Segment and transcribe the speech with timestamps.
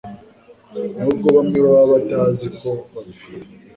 [1.01, 3.43] nubwo bamwe baba batazi ko babifite